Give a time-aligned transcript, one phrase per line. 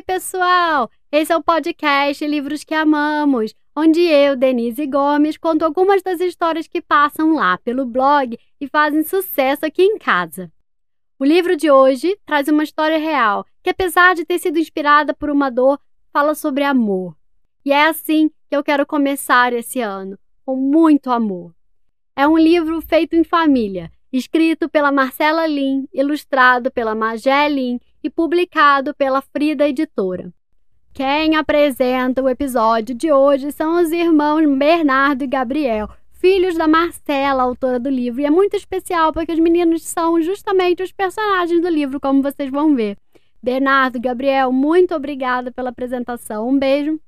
[0.00, 0.90] Oi, pessoal!
[1.12, 6.66] Esse é o podcast Livros que Amamos, onde eu, Denise Gomes, conto algumas das histórias
[6.66, 10.50] que passam lá pelo blog e fazem sucesso aqui em casa.
[11.18, 15.28] O livro de hoje traz uma história real que, apesar de ter sido inspirada por
[15.28, 15.78] uma dor,
[16.10, 17.14] fala sobre amor.
[17.62, 21.54] E é assim que eu quero começar esse ano, com muito amor.
[22.16, 28.10] É um livro feito em família, escrito pela Marcela Lin, ilustrado pela Magé Lin e
[28.10, 30.32] publicado pela Frida Editora.
[30.92, 37.42] Quem apresenta o episódio de hoje são os irmãos Bernardo e Gabriel, filhos da Marcela,
[37.42, 38.20] autora do livro.
[38.20, 42.50] E é muito especial porque os meninos são justamente os personagens do livro, como vocês
[42.50, 42.96] vão ver.
[43.42, 46.48] Bernardo e Gabriel, muito obrigada pela apresentação.
[46.48, 47.00] Um beijo.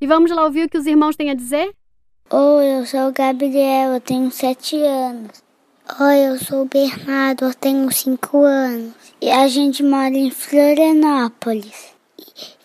[0.00, 1.74] E vamos lá ouvir o que os irmãos têm a dizer?
[2.30, 5.43] Oi, eu sou o Gabriel, eu tenho sete anos.
[5.86, 8.94] Oi, eu sou o Bernardo, eu tenho cinco anos.
[9.20, 11.94] E a gente mora em Florianópolis.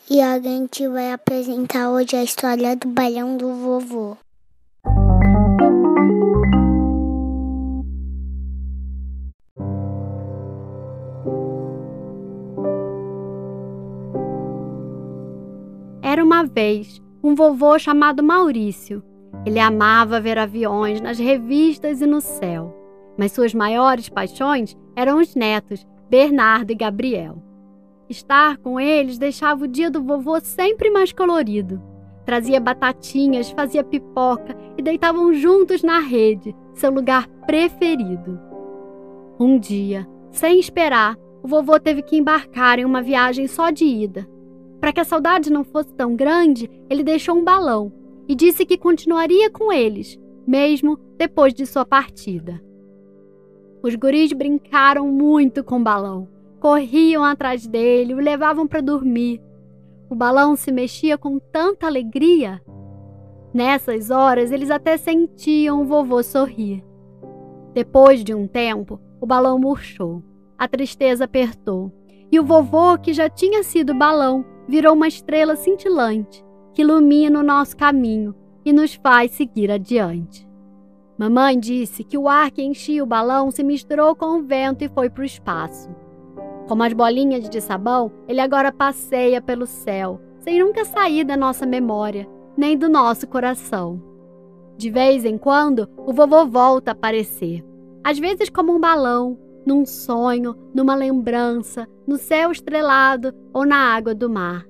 [0.09, 4.15] E a gente vai apresentar hoje a história do balão do vovô.
[16.01, 19.03] Era uma vez um vovô chamado Maurício.
[19.45, 22.78] Ele amava ver aviões nas revistas e no céu.
[23.19, 27.43] Mas suas maiores paixões eram os netos, Bernardo e Gabriel.
[28.07, 31.83] Estar com eles deixava o dia do vovô sempre mais colorido.
[32.25, 38.39] Trazia batatinhas, fazia pipoca e deitavam juntos na rede, seu lugar preferido.
[39.37, 44.25] Um dia, sem esperar, o vovô teve que embarcar em uma viagem só de ida.
[44.79, 47.91] Para que a saudade não fosse tão grande, ele deixou um balão
[48.29, 50.17] e disse que continuaria com eles,
[50.47, 52.68] mesmo depois de sua partida.
[53.81, 59.41] Os guris brincaram muito com o balão corriam atrás dele, o levavam para dormir.
[60.09, 62.61] O balão se mexia com tanta alegria.
[63.53, 66.83] Nessas horas, eles até sentiam o vovô sorrir.
[67.73, 70.23] Depois de um tempo, o balão murchou,
[70.57, 71.91] a tristeza apertou,
[72.31, 77.43] e o vovô, que já tinha sido balão, virou uma estrela cintilante que ilumina o
[77.43, 80.48] nosso caminho e nos faz seguir adiante.
[81.19, 84.87] Mamãe disse que o ar que enchia o balão se misturou com o vento e
[84.87, 85.89] foi para o espaço.
[86.65, 91.65] Como as bolinhas de sabão, ele agora passeia pelo céu, sem nunca sair da nossa
[91.65, 92.25] memória,
[92.55, 94.01] nem do nosso coração.
[94.77, 97.65] De vez em quando, o vovô volta a aparecer,
[98.01, 104.15] às vezes como um balão, num sonho, numa lembrança, no céu estrelado ou na água
[104.15, 104.65] do mar.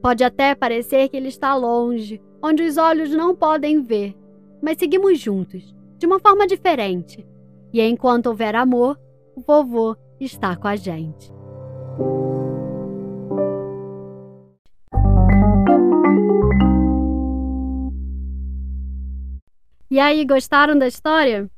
[0.00, 4.16] Pode até parecer que ele está longe, onde os olhos não podem ver,
[4.62, 7.26] mas seguimos juntos, de uma forma diferente.
[7.72, 8.98] E enquanto houver amor,
[9.34, 11.32] o vovô está com a gente.
[19.88, 21.48] E aí, gostaram da história?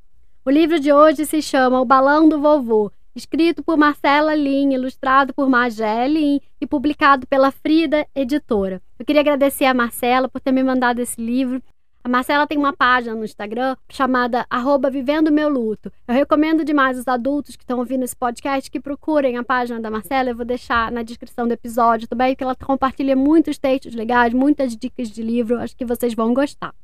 [0.44, 5.34] O livro de hoje se chama O Balão do Vovô, escrito por Marcela Lin, ilustrado
[5.34, 8.80] por Magé Lin e publicado pela Frida Editora.
[8.98, 11.62] Eu queria agradecer a Marcela por ter me mandado esse livro.
[12.08, 15.92] A Marcela tem uma página no Instagram chamada arroba Vivendo Meu Luto.
[16.08, 19.90] Eu recomendo demais os adultos que estão ouvindo esse podcast que procurem a página da
[19.90, 20.30] Marcela.
[20.30, 24.74] Eu vou deixar na descrição do episódio também, porque ela compartilha muitos textos legais, muitas
[24.74, 25.58] dicas de livro.
[25.58, 26.74] Acho que vocês vão gostar.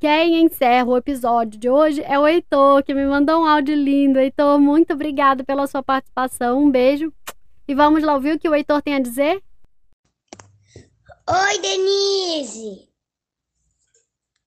[0.00, 4.18] Quem encerra o episódio de hoje é o Heitor, que me mandou um áudio lindo.
[4.18, 6.64] Heitor, muito obrigada pela sua participação.
[6.64, 7.12] Um beijo.
[7.68, 9.42] E vamos lá ouvir o que o Heitor tem a dizer?
[11.28, 12.87] Oi, Denise!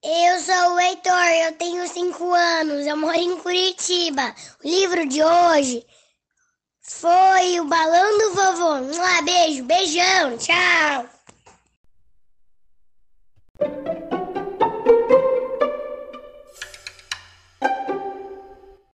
[0.04, 4.34] Eu sou o Heitor, eu tenho 5 anos, eu moro em Curitiba.
[4.64, 5.86] O livro de hoje
[6.82, 8.74] foi O Balão do Vovô.
[8.78, 11.21] Um beijo, beijão, tchau!